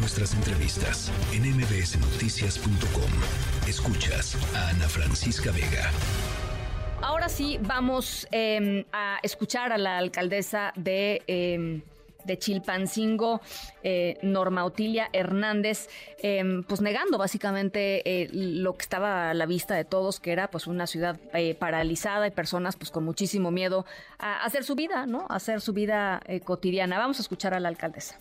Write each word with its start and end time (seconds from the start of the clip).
nuestras 0.00 0.32
entrevistas 0.34 1.12
en 1.32 1.42
mbsnoticias.com. 1.42 3.10
Escuchas 3.68 4.36
a 4.56 4.70
Ana 4.70 4.88
Francisca 4.88 5.52
Vega. 5.52 5.90
Ahora 7.02 7.28
sí, 7.28 7.58
vamos 7.60 8.26
em, 8.30 8.84
a 8.92 9.18
escuchar 9.22 9.72
a 9.72 9.78
la 9.78 9.98
alcaldesa 9.98 10.72
de... 10.76 11.22
Em, 11.26 11.82
de 12.22 12.38
Chilpancingo, 12.38 13.40
eh, 13.82 14.18
Norma 14.20 14.66
Otilia 14.66 15.08
Hernández, 15.14 15.88
em, 16.22 16.62
pues 16.64 16.82
negando 16.82 17.16
básicamente 17.16 18.02
eh, 18.04 18.28
lo 18.30 18.76
que 18.76 18.82
estaba 18.82 19.30
a 19.30 19.34
la 19.34 19.46
vista 19.46 19.74
de 19.74 19.86
todos, 19.86 20.20
que 20.20 20.30
era 20.30 20.50
pues 20.50 20.66
una 20.66 20.86
ciudad 20.86 21.18
eh, 21.32 21.54
paralizada 21.54 22.26
y 22.26 22.30
personas 22.30 22.76
pues 22.76 22.90
con 22.90 23.04
muchísimo 23.04 23.50
miedo 23.50 23.86
a 24.18 24.44
hacer 24.44 24.64
su 24.64 24.74
vida, 24.74 25.06
¿no? 25.06 25.24
A 25.30 25.36
hacer 25.36 25.62
su 25.62 25.72
vida 25.72 26.20
cotidiana. 26.44 26.98
Vamos 26.98 27.18
a 27.20 27.22
escuchar 27.22 27.54
a 27.54 27.60
la 27.60 27.70
alcaldesa. 27.70 28.18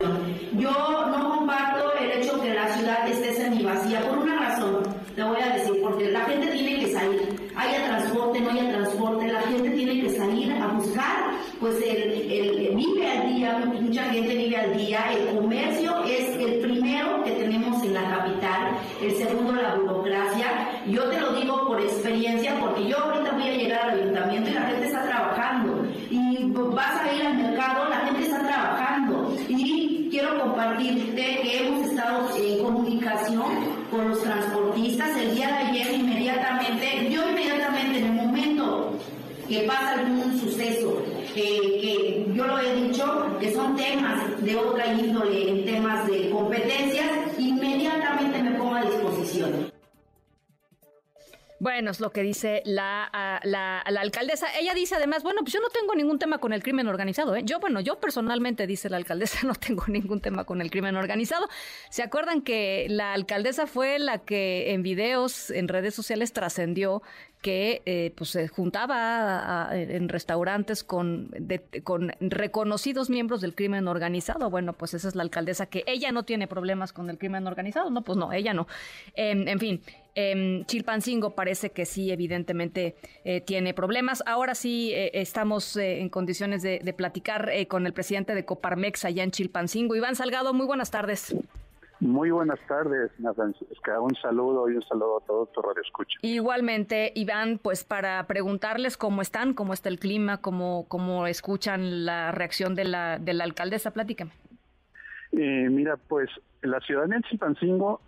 Yo 0.00 0.70
no 1.10 1.38
comparto 1.38 1.92
el 1.98 2.22
hecho 2.22 2.40
que 2.40 2.54
la 2.54 2.68
ciudad 2.68 3.08
esté 3.08 3.34
semivacía 3.34 4.00
por 4.02 4.18
una 4.18 4.36
razón, 4.38 4.84
te 5.16 5.24
voy 5.24 5.40
a 5.40 5.54
decir, 5.54 5.74
porque 5.82 6.12
la 6.12 6.20
gente 6.20 6.46
tiene 6.52 6.78
que 6.78 6.92
salir, 6.92 7.50
haya 7.56 7.84
transporte, 7.84 8.40
no 8.40 8.50
haya 8.50 8.68
transporte, 8.70 9.26
la 9.26 9.40
gente 9.42 9.70
tiene 9.70 10.00
que 10.00 10.10
salir 10.10 10.52
a 10.52 10.68
buscar, 10.68 11.32
pues 11.58 11.82
el, 11.82 12.30
el 12.30 12.76
vive 12.76 13.10
al 13.10 13.34
día, 13.34 13.58
mucha 13.58 14.04
gente 14.04 14.36
vive 14.36 14.56
al 14.56 14.76
día, 14.76 15.00
el 15.12 15.36
comercio 15.36 16.04
es 16.04 16.28
el 16.36 16.60
primero 16.60 17.24
que 17.24 17.32
tenemos 17.32 17.82
en 17.82 17.94
la 17.94 18.08
capital, 18.08 18.78
el 19.02 19.16
segundo 19.16 19.52
la 19.52 19.74
burocracia, 19.74 20.80
yo 20.86 21.10
te 21.10 21.20
lo 21.20 21.32
digo 21.32 21.66
por 21.66 21.80
experiencia, 21.80 22.54
porque 22.60 22.86
yo 22.86 22.98
ahorita 22.98 23.32
voy 23.32 23.48
a 23.48 23.56
llegar 23.56 23.90
al 23.90 23.98
ayuntamiento 23.98 24.50
y 24.50 24.52
la 24.52 24.62
gente 24.62 24.86
está 24.86 25.02
trabajando, 25.02 25.84
y 26.08 26.44
vas 26.52 27.02
a 27.02 27.12
ir 27.12 27.26
al 27.26 27.36
mercado, 27.36 27.88
la 27.88 28.00
gente 28.06 28.22
está 28.22 28.38
trabajando, 28.38 29.34
y 29.48 30.08
quiero 30.10 30.36
compartirte 30.58 31.38
que 31.40 31.58
hemos 31.58 31.86
estado 31.86 32.36
en 32.36 32.58
comunicación 32.58 33.44
con 33.92 34.08
los 34.08 34.20
transportistas. 34.20 35.16
El 35.16 35.36
día 35.36 35.46
de 35.46 35.54
ayer 35.54 35.94
inmediatamente, 35.94 37.08
yo 37.10 37.28
inmediatamente 37.30 37.98
en 37.98 38.06
el 38.06 38.12
momento 38.12 38.92
que 39.48 39.60
pasa 39.60 39.92
algún 40.00 40.36
suceso, 40.40 41.00
que 41.32 42.26
yo 42.34 42.44
lo 42.44 42.58
he 42.58 42.74
dicho, 42.74 43.36
que 43.38 43.52
son 43.52 43.76
temas 43.76 44.42
de 44.42 44.56
otra 44.56 44.92
índole, 44.92 45.62
temas 45.64 46.08
de 46.08 46.28
competencias, 46.30 47.06
Bueno, 51.60 51.90
es 51.90 51.98
lo 51.98 52.10
que 52.10 52.22
dice 52.22 52.62
la, 52.64 53.10
la, 53.42 53.80
alcaldesa. 53.80 54.46
Ella 54.58 54.74
dice 54.74 54.94
además, 54.94 55.24
bueno, 55.24 55.40
pues 55.40 55.52
yo 55.52 55.60
no 55.60 55.68
tengo 55.70 55.94
ningún 55.96 56.18
tema 56.20 56.38
con 56.38 56.52
el 56.52 56.62
crimen 56.62 56.86
organizado. 56.86 57.34
¿eh? 57.34 57.42
Yo, 57.44 57.58
bueno, 57.58 57.80
yo 57.80 57.98
personalmente, 57.98 58.66
dice 58.66 58.88
la 58.88 58.96
alcaldesa, 58.96 59.40
no 59.46 59.54
tengo 59.54 59.84
ningún 59.88 60.20
tema 60.20 60.44
con 60.44 60.60
el 60.60 60.70
crimen 60.70 60.96
organizado. 60.96 61.48
¿Se 61.90 62.02
acuerdan 62.02 62.42
que 62.42 62.86
la 62.88 63.12
alcaldesa 63.12 63.66
fue 63.66 63.98
la 63.98 64.18
que 64.18 64.72
en 64.72 64.82
videos, 64.82 65.50
en 65.50 65.66
redes 65.66 65.94
sociales, 65.94 66.32
trascendió 66.32 67.02
que 67.40 67.82
eh, 67.86 68.12
pues 68.16 68.30
se 68.30 68.48
juntaba 68.48 69.68
en 69.72 70.08
restaurantes 70.08 70.82
con, 70.82 71.30
con 71.84 72.12
reconocidos 72.20 73.10
miembros 73.10 73.40
del 73.40 73.54
crimen 73.54 73.86
organizado. 73.86 74.50
Bueno, 74.50 74.72
pues 74.72 74.94
esa 74.94 75.08
es 75.08 75.14
la 75.14 75.22
alcaldesa 75.22 75.66
que 75.66 75.84
ella 75.86 76.10
no 76.10 76.24
tiene 76.24 76.48
problemas 76.48 76.92
con 76.92 77.10
el 77.10 77.18
crimen 77.18 77.46
organizado. 77.46 77.90
No, 77.90 78.02
pues 78.02 78.18
no, 78.18 78.32
ella 78.32 78.54
no. 78.54 78.66
Em, 79.14 79.46
en 79.46 79.58
fin, 79.60 79.82
eh, 80.20 80.64
Chilpancingo 80.66 81.36
parece 81.36 81.70
que 81.70 81.86
sí, 81.86 82.10
evidentemente 82.10 82.96
eh, 83.24 83.40
tiene 83.40 83.72
problemas. 83.72 84.24
Ahora 84.26 84.56
sí 84.56 84.92
eh, 84.92 85.10
estamos 85.14 85.76
en 85.76 86.08
condiciones 86.08 86.62
de, 86.62 86.80
de 86.80 86.92
platicar 86.92 87.50
con 87.68 87.86
el 87.86 87.92
presidente 87.92 88.34
de 88.34 88.44
Coparmex 88.44 89.04
allá 89.04 89.22
en 89.22 89.30
Chilpancingo. 89.30 89.94
Iván 89.94 90.16
Salgado, 90.16 90.52
muy 90.52 90.66
buenas 90.66 90.90
tardes. 90.90 91.36
Muy 92.00 92.30
buenas 92.30 92.60
tardes, 92.68 93.10
Francisca. 93.34 94.00
Un 94.00 94.14
saludo 94.16 94.70
y 94.70 94.76
un 94.76 94.82
saludo 94.82 95.18
a 95.18 95.26
todos 95.26 95.52
tu 95.52 95.60
radio 95.62 95.82
escucha. 95.82 96.16
Igualmente, 96.22 97.12
Iván, 97.14 97.58
pues 97.58 97.82
para 97.82 98.24
preguntarles 98.26 98.96
cómo 98.96 99.20
están, 99.20 99.52
cómo 99.52 99.72
está 99.72 99.88
el 99.88 99.98
clima, 99.98 100.40
cómo, 100.40 100.86
cómo 100.88 101.26
escuchan 101.26 102.04
la 102.04 102.30
reacción 102.30 102.74
de 102.76 102.84
la, 102.84 103.18
de 103.18 103.34
la 103.34 103.44
alcaldesa, 103.44 103.92
platícame. 103.92 104.30
Eh, 105.32 105.68
mira, 105.70 105.96
pues 105.96 106.30
la 106.62 106.80
ciudadanía 106.80 107.18
de 107.18 107.28
Chilpancingo 107.28 108.00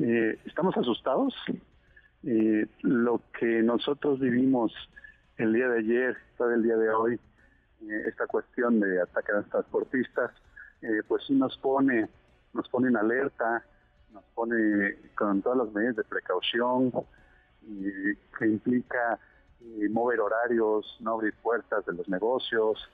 eh, 0.00 0.38
estamos 0.44 0.76
asustados. 0.76 1.34
Eh, 2.22 2.66
lo 2.82 3.22
que 3.38 3.62
nosotros 3.62 4.20
vivimos 4.20 4.72
el 5.36 5.52
día 5.52 5.68
de 5.68 5.78
ayer, 5.78 6.16
todo 6.36 6.52
el 6.52 6.62
día 6.62 6.76
de 6.76 6.90
hoy, 6.90 7.14
eh, 7.82 8.02
esta 8.06 8.26
cuestión 8.26 8.80
de 8.80 9.00
ataque 9.00 9.32
a 9.32 9.36
los 9.36 9.48
transportistas, 9.48 10.30
pues 11.08 11.24
sí 11.26 11.34
nos 11.34 11.58
pone 11.58 12.08
nos 12.52 12.68
pone 12.68 12.88
en 12.88 12.96
alerta, 12.96 13.64
nos 14.12 14.24
pone 14.34 14.96
con 15.14 15.42
todas 15.42 15.58
las 15.58 15.72
medidas 15.72 15.96
de 15.96 16.04
precaución, 16.04 16.92
que 18.38 18.46
implica 18.46 19.18
eh, 19.60 19.88
mover 19.90 20.20
horarios, 20.20 20.96
no 21.00 21.12
abrir 21.12 21.34
puertas 21.42 21.84
de 21.86 21.92
los 21.92 22.08
negocios, 22.08 22.88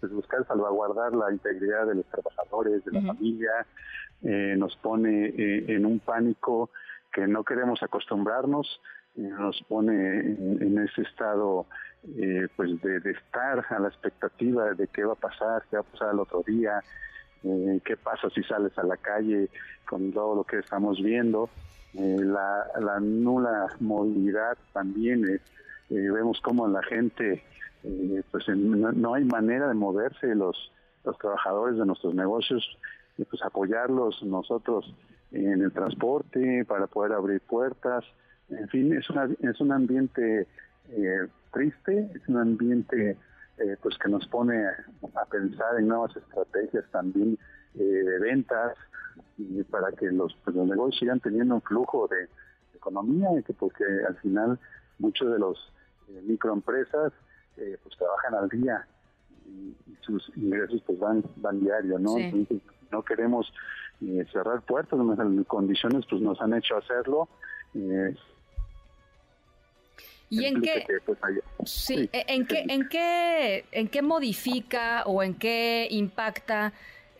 pues, 0.00 0.12
buscar 0.12 0.46
salvaguardar 0.46 1.14
la 1.14 1.32
integridad 1.32 1.86
de 1.86 1.96
los 1.96 2.06
trabajadores, 2.06 2.84
de 2.84 2.92
la 2.92 3.02
familia, 3.02 3.66
eh, 4.22 4.54
nos 4.56 4.76
pone 4.76 5.26
eh, 5.26 5.64
en 5.68 5.86
un 5.86 6.00
pánico 6.00 6.70
que 7.12 7.26
no 7.26 7.44
queremos 7.44 7.82
acostumbrarnos, 7.82 8.80
nos 9.16 9.60
pone 9.68 10.20
en, 10.20 10.78
ese 10.78 11.02
estado 11.02 11.66
pues 12.56 12.80
de, 12.80 13.00
de, 13.00 13.10
estar 13.10 13.66
a 13.68 13.78
la 13.80 13.88
expectativa 13.88 14.72
de 14.72 14.86
qué 14.86 15.04
va 15.04 15.14
a 15.14 15.16
pasar, 15.16 15.64
qué 15.68 15.76
va 15.76 15.80
a 15.80 15.84
pasar 15.84 16.14
el 16.14 16.20
otro 16.20 16.42
día, 16.46 16.80
eh, 17.42 17.80
qué 17.84 17.96
pasa 17.96 18.28
si 18.30 18.42
sales 18.42 18.76
a 18.76 18.82
la 18.82 18.98
calle 18.98 19.48
con 19.88 20.12
todo 20.12 20.34
lo 20.34 20.44
que 20.44 20.58
estamos 20.58 21.02
viendo, 21.02 21.48
eh, 21.94 22.18
la, 22.20 23.00
nula 23.00 23.66
movilidad 23.80 24.58
también, 24.72 25.26
eh, 25.26 25.40
vemos 25.90 26.40
como 26.40 26.68
la 26.68 26.82
gente, 26.82 27.42
pues 28.30 28.48
no, 28.48 29.14
hay 29.14 29.24
manera 29.24 29.68
de 29.68 29.74
moverse, 29.74 30.34
los, 30.34 30.72
los 31.04 31.18
trabajadores 31.18 31.76
de 31.76 31.86
nuestros 31.86 32.14
negocios, 32.14 32.64
pues 33.16 33.42
apoyarlos 33.42 34.22
nosotros 34.22 34.94
en 35.32 35.62
el 35.62 35.72
transporte 35.72 36.64
para 36.64 36.86
poder 36.86 37.12
abrir 37.12 37.40
puertas, 37.40 38.04
en 38.48 38.68
fin, 38.68 38.96
es, 38.96 39.08
una, 39.10 39.28
es 39.42 39.60
un 39.60 39.72
ambiente 39.72 40.46
triste, 41.52 42.10
es 42.14 42.28
un 42.28 42.38
ambiente 42.38 43.16
eh, 43.58 43.76
pues 43.82 43.98
que 43.98 44.08
nos 44.08 44.26
pone 44.28 44.64
a 44.64 45.24
pensar 45.26 45.78
en 45.78 45.88
nuevas 45.88 46.16
estrategias 46.16 46.84
también 46.90 47.38
eh, 47.74 47.82
de 47.82 48.18
ventas 48.18 48.74
y 49.36 49.62
para 49.64 49.92
que 49.92 50.06
los, 50.06 50.34
pues, 50.44 50.56
los 50.56 50.66
negocios 50.66 50.98
sigan 50.98 51.20
teniendo 51.20 51.56
un 51.56 51.62
flujo 51.62 52.08
de, 52.08 52.28
economía 52.74 53.28
porque 53.58 53.84
al 54.08 54.16
final 54.16 54.58
muchos 54.98 55.30
de 55.30 55.38
los 55.38 55.70
eh, 56.10 56.22
microempresas 56.22 57.12
pues 57.82 57.94
trabajan 57.98 58.34
al 58.34 58.48
día 58.48 58.86
y, 59.44 59.74
sus 60.00 60.32
ingresos 60.34 60.82
pues 60.86 60.98
van 60.98 61.22
van 61.36 61.60
diario 61.60 61.98
no 61.98 62.14
no 62.90 63.02
queremos 63.04 63.52
cerrar 64.32 64.62
puertas 64.62 64.98
las 64.98 65.46
condiciones 65.46 66.06
pues 66.08 66.22
nos 66.22 66.40
han 66.40 66.54
hecho 66.54 66.78
hacerlo 66.78 67.28
¿Y 70.30 70.44
en 70.44 70.62
qué, 70.62 70.86
pues, 71.04 71.18
sí, 71.64 72.08
e, 72.12 72.24
en 72.28 72.46
qué, 72.46 72.64
en 72.68 72.88
qué, 72.88 73.64
en 73.72 73.88
qué 73.88 74.00
modifica 74.00 75.02
o 75.04 75.24
en 75.24 75.34
qué 75.34 75.88
impacta 75.90 76.72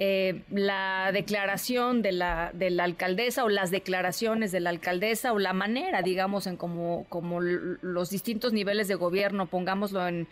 eh, 0.03 0.43
la 0.51 1.11
declaración 1.13 2.01
de 2.01 2.13
la, 2.13 2.53
de 2.55 2.71
la 2.71 2.85
alcaldesa 2.85 3.45
o 3.45 3.51
las 3.51 3.71
declaraciones 3.71 4.51
de 4.51 4.61
la 4.61 4.71
alcaldesa 4.71 5.35
o 5.35 5.39
la 5.39 5.53
manera, 5.53 6.01
digamos, 6.01 6.47
en 6.47 6.57
como, 6.57 7.05
como 7.11 7.43
los 7.43 8.09
distintos 8.09 8.55
niveles 8.55 8.89
de 8.89 8.95
gobierno, 8.95 9.45
pongámoslo 9.45 10.09
en 10.09 10.27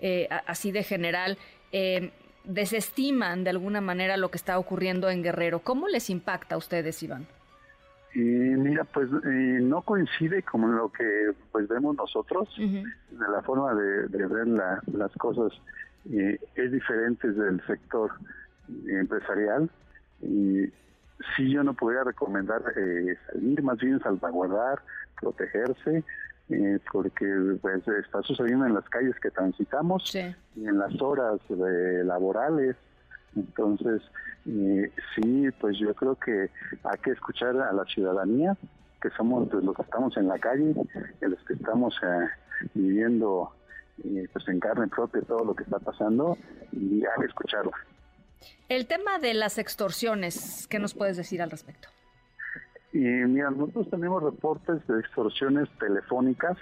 eh, 0.00 0.28
así 0.48 0.72
de 0.72 0.82
general, 0.82 1.38
eh, 1.70 2.10
desestiman 2.42 3.44
de 3.44 3.50
alguna 3.50 3.80
manera 3.80 4.16
lo 4.16 4.28
que 4.28 4.38
está 4.38 4.58
ocurriendo 4.58 5.08
en 5.08 5.22
Guerrero. 5.22 5.60
¿Cómo 5.60 5.86
les 5.86 6.10
impacta 6.10 6.56
a 6.56 6.58
ustedes, 6.58 7.00
Iván? 7.04 7.24
Y 8.16 8.18
mira, 8.18 8.82
pues 8.82 9.08
eh, 9.08 9.60
no 9.62 9.82
coincide 9.82 10.42
con 10.42 10.74
lo 10.74 10.90
que 10.90 11.30
pues 11.52 11.68
vemos 11.68 11.94
nosotros, 11.94 12.48
de 12.58 12.84
la 13.32 13.40
forma 13.42 13.72
de, 13.74 14.26
ver 14.26 14.48
las 14.48 15.12
cosas 15.12 15.52
eh, 16.12 16.40
es 16.56 16.72
diferente 16.72 17.30
del 17.30 17.64
sector 17.68 18.10
empresarial 18.86 19.70
y 20.20 20.66
sí 21.36 21.50
yo 21.50 21.62
no 21.62 21.74
podría 21.74 22.04
recomendar 22.04 22.62
eh, 22.76 23.16
salir, 23.26 23.62
más 23.62 23.78
bien 23.78 24.00
salvaguardar, 24.00 24.80
protegerse, 25.20 26.04
porque 26.92 27.56
pues 27.62 27.86
está 27.88 28.20
sucediendo 28.22 28.66
en 28.66 28.74
las 28.74 28.86
calles 28.90 29.18
que 29.20 29.30
transitamos 29.30 30.14
y 30.14 30.66
en 30.66 30.78
las 30.78 31.00
horas 31.00 31.40
laborales, 31.48 32.76
entonces 33.34 34.02
eh, 34.46 34.90
sí, 35.14 35.48
pues 35.60 35.78
yo 35.78 35.94
creo 35.94 36.16
que 36.16 36.50
hay 36.84 36.98
que 37.02 37.12
escuchar 37.12 37.56
a 37.56 37.72
la 37.72 37.84
ciudadanía, 37.84 38.56
que 39.00 39.10
somos 39.10 39.48
pues, 39.48 39.64
los 39.64 39.76
que 39.76 39.82
estamos 39.82 40.16
en 40.16 40.28
la 40.28 40.38
calle, 40.38 40.74
los 41.20 41.44
que 41.44 41.54
estamos 41.54 41.94
eh, 42.02 42.28
viviendo 42.74 43.52
eh, 44.04 44.28
pues 44.32 44.46
en 44.48 44.60
carne 44.60 44.88
propia 44.88 45.22
todo 45.22 45.44
lo 45.44 45.54
que 45.54 45.62
está 45.64 45.78
pasando 45.78 46.36
y 46.72 47.04
hay 47.04 47.20
que 47.20 47.26
escucharla. 47.26 47.72
El 48.68 48.86
tema 48.86 49.18
de 49.18 49.34
las 49.34 49.58
extorsiones, 49.58 50.66
¿qué 50.68 50.78
nos 50.78 50.94
puedes 50.94 51.16
decir 51.16 51.42
al 51.42 51.50
respecto? 51.50 51.88
Y 52.92 52.98
mira, 52.98 53.50
nosotros 53.50 53.88
tenemos 53.90 54.22
reportes 54.22 54.86
de 54.86 55.00
extorsiones 55.00 55.68
telefónicas. 55.78 56.58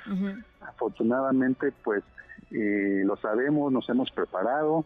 Afortunadamente, 0.61 1.73
pues 1.83 2.05
eh, 2.53 3.03
lo 3.05 3.17
sabemos, 3.17 3.73
nos 3.73 3.89
hemos 3.89 4.11
preparado 4.13 4.85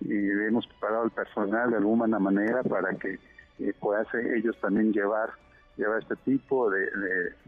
y 0.00 0.14
hemos 0.14 0.66
preparado 0.66 1.04
al 1.04 1.10
personal 1.10 1.70
de 1.70 1.76
alguna 1.76 2.18
manera 2.18 2.62
para 2.62 2.94
que 2.94 3.18
eh, 3.58 3.74
puedan 3.80 4.06
ellos 4.34 4.56
también 4.60 4.92
llevar 4.92 5.30
llevar 5.76 6.02
este 6.02 6.16
tipo 6.16 6.70
de, 6.70 6.84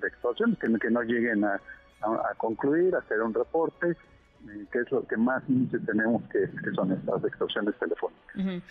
extorsiones 0.02 0.58
que, 0.58 0.72
que, 0.78 0.90
no 0.90 1.02
lleguen 1.02 1.44
a, 1.44 1.60
concluir, 2.36 2.94
hacer 2.94 3.22
un 3.22 3.32
reporte, 3.32 3.90
eh, 3.90 3.96
que 4.70 4.78
es 4.80 4.90
lo 4.90 5.06
que 5.06 5.16
más 5.16 5.42
tenemos 5.86 6.22
que, 6.30 6.48
son 6.74 6.92
estas 6.92 7.24
extorsiones 7.24 7.74
telefónicas. 7.78 8.62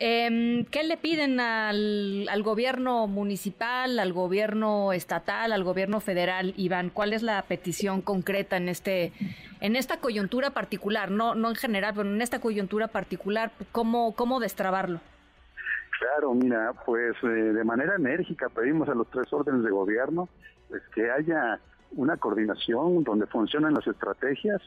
Em, 0.00 0.64
¿Qué 0.64 0.82
le 0.82 0.96
piden 0.96 1.38
al, 1.38 2.28
al, 2.28 2.42
gobierno 2.42 3.06
municipal, 3.06 4.00
al 4.00 4.12
gobierno 4.12 4.92
estatal, 4.92 5.52
al 5.52 5.62
gobierno 5.62 6.00
federal, 6.00 6.52
Iván? 6.56 6.90
¿Cuál 6.90 7.12
es 7.12 7.22
la 7.22 7.40
petición 7.42 8.02
concreta 8.02 8.56
en 8.56 8.68
este, 8.68 9.12
en 9.60 9.76
esta 9.76 10.00
coyuntura 10.00 10.50
particular? 10.50 11.12
No, 11.12 11.36
no 11.36 11.50
en 11.50 11.54
general, 11.54 11.92
pero 11.94 12.08
en 12.08 12.20
esta 12.20 12.40
coyuntura 12.40 12.88
particular, 12.88 13.52
¿cómo, 13.70 14.16
cómo 14.16 14.40
destrabarlo? 14.40 15.00
Claro, 16.00 16.34
mira, 16.34 16.72
pues 16.84 17.14
eh, 17.22 17.26
de 17.26 17.64
manera 17.64 17.94
enérgica 17.94 18.48
pedimos 18.48 18.88
a 18.88 18.94
los 18.94 19.08
tres 19.10 19.32
órdenes 19.32 19.62
de 19.62 19.70
gobierno 19.70 20.28
pues, 20.68 20.82
que 20.92 21.08
haya 21.08 21.60
una 21.96 22.16
coordinación 22.16 23.04
donde 23.04 23.26
funcionen 23.26 23.74
las 23.74 23.86
estrategias, 23.86 24.60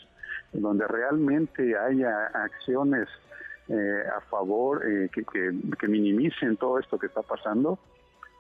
donde 0.53 0.87
realmente 0.87 1.77
haya 1.77 2.27
acciones 2.27 3.07
eh, 3.69 4.03
a 4.15 4.21
favor, 4.21 4.81
eh, 4.87 5.09
que, 5.11 5.87
minimicen 5.87 6.55
todo 6.55 6.79
esto 6.79 6.97
que 6.97 7.07
está 7.07 7.21
pasando. 7.21 7.77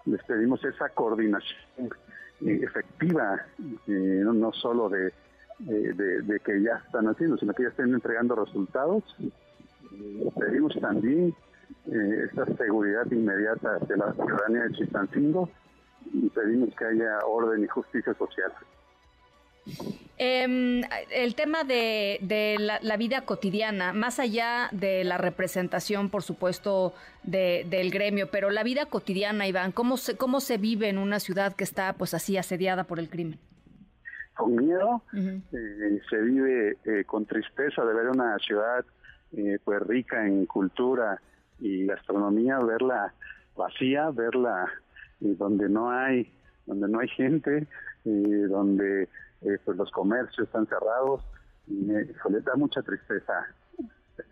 Les 0.05 0.23
pedimos 0.23 0.63
esa 0.63 0.87
coordinación 0.89 1.89
eh, 2.45 2.61
efectiva, 2.63 3.45
no, 3.87 4.31
no, 4.31 4.53
solo 4.53 4.87
de, 4.87 5.11
de, 5.59 6.39
que 6.45 6.61
ya 6.61 6.81
están 6.85 7.07
haciendo, 7.09 7.37
sino 7.37 7.53
que 7.53 7.63
ya 7.63 7.69
estén 7.69 7.93
entregando 7.93 8.35
resultados. 8.35 9.03
pedimos 10.39 10.73
también 10.79 11.35
esa 11.85 12.45
seguridad 12.55 13.05
inmediata 13.11 13.79
de 13.79 13.97
la 13.97 14.13
ciudadanía 14.13 14.63
de 14.63 14.71
Chistancingo 14.75 15.49
y 16.13 16.29
pedimos 16.29 16.73
que 16.75 16.85
haya 16.85 17.19
orden 17.25 17.65
y 17.65 17.67
justicia 17.67 18.13
social. 18.13 18.53
Eh, 20.19 20.81
el 21.11 21.35
tema 21.35 21.63
de, 21.63 22.57
la, 22.59 22.97
vida 22.97 23.21
cotidiana, 23.21 23.93
más 23.93 24.19
allá 24.19 24.69
de 24.71 25.03
la 25.03 25.17
representación, 25.17 26.09
por 26.09 26.23
supuesto, 26.23 26.93
del 27.23 27.91
gremio, 27.91 28.29
pero 28.31 28.49
la 28.49 28.63
vida 28.63 28.87
cotidiana, 28.87 29.47
Iván, 29.47 29.71
¿cómo 29.71 29.97
se, 29.97 30.17
¿cómo 30.17 30.39
se 30.39 30.57
vive 30.57 30.89
en 30.89 30.97
una 30.97 31.19
ciudad 31.19 31.55
que 31.55 31.63
está 31.63 31.93
pues 31.93 32.13
así 32.13 32.37
asediada 32.37 32.85
por 32.85 32.99
el 32.99 33.09
crimen? 33.09 33.39
Con 34.37 34.55
miedo, 34.55 35.01
eh, 35.15 35.99
se 36.09 36.21
vive 36.21 36.77
eh, 36.85 37.03
con 37.05 37.25
tristeza 37.25 37.83
de 37.83 37.93
ver 37.93 38.09
una 38.09 38.37
ciudad 38.37 38.85
eh, 39.35 39.57
pues 39.63 39.81
rica 39.81 40.27
en 40.27 40.45
cultura 40.45 41.19
y 41.59 41.87
gastronomía, 41.87 42.59
verla 42.59 43.13
vacía, 43.55 44.11
verla 44.11 44.71
donde 45.19 45.67
no 45.69 45.89
hay 45.89 46.31
donde 46.67 46.87
no 46.87 46.99
hay 46.99 47.07
gente, 47.07 47.65
donde 48.03 49.07
eh, 49.41 49.57
pues 49.63 49.77
los 49.77 49.91
comercios 49.91 50.47
están 50.47 50.65
cerrados 50.67 51.21
y 51.67 51.73
me, 51.73 52.03
le 52.03 52.41
da 52.41 52.55
mucha 52.55 52.81
tristeza 52.81 53.47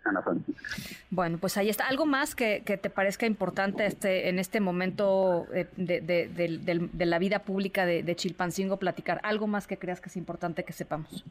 Ana 0.04 0.22
Francisca. 0.22 0.62
Bueno, 1.10 1.38
pues 1.38 1.56
ahí 1.56 1.68
está. 1.68 1.86
¿Algo 1.86 2.06
más 2.06 2.34
que, 2.34 2.60
te 2.60 2.90
parezca 2.90 3.26
importante 3.26 3.86
este, 3.86 4.28
en 4.28 4.38
este 4.38 4.60
momento 4.60 5.46
eh, 5.52 5.66
de, 5.76 7.06
la 7.06 7.18
vida 7.18 7.40
pública 7.40 7.86
de, 7.86 8.16
Chilpancingo 8.16 8.78
platicar? 8.78 9.20
¿Algo 9.22 9.46
más 9.46 9.66
que 9.66 9.78
creas 9.78 10.00
que 10.00 10.08
es 10.08 10.16
importante 10.16 10.64
que 10.64 10.72
sepamos? 10.72 11.24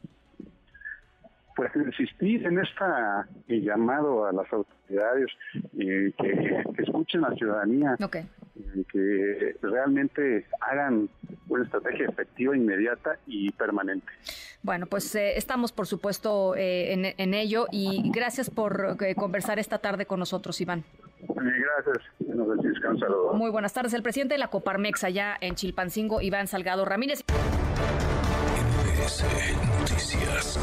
Pues 1.54 1.70
insistir 1.74 2.46
en 2.46 2.58
esta 2.58 3.26
eh, 3.48 3.60
llamado 3.60 4.26
a 4.26 4.32
las 4.32 4.50
autoridades 4.52 5.28
que, 5.74 6.12
que, 6.18 6.82
escuchen 6.82 7.24
a 7.24 7.30
la 7.30 7.36
ciudadanía, 7.36 7.96
okay 8.02 8.26
que 8.92 9.56
realmente 9.62 10.46
hagan 10.60 11.08
una 11.56 11.64
estrategia 11.64 12.06
efectiva, 12.08 12.56
inmediata 12.56 13.18
y 13.26 13.50
permanente. 13.52 14.06
Bueno, 14.62 14.86
pues 14.86 15.14
eh, 15.14 15.36
estamos 15.36 15.72
por 15.72 15.86
supuesto 15.86 16.54
eh, 16.56 17.14
en, 17.16 17.34
ello 17.34 17.66
y 17.70 18.10
gracias 18.10 18.50
por 18.50 18.96
eh, 19.00 19.14
conversar 19.14 19.58
esta 19.58 19.78
tarde 19.78 20.06
con 20.06 20.18
nosotros, 20.18 20.60
Iván. 20.60 20.84
Gracias. 21.18 22.04
Muy 23.34 23.50
buenas 23.50 23.72
tardes. 23.72 23.94
El 23.94 24.02
presidente 24.02 24.34
de 24.34 24.38
la 24.38 24.48
Coparmex 24.48 25.04
allá 25.04 25.36
en 25.40 25.54
Chilpancingo, 25.54 26.20
Iván 26.20 26.46
Salgado 26.46 26.84
Ramírez. 26.84 27.24
Noticias. 29.80 30.58